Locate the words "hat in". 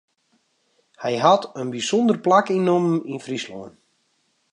1.23-1.67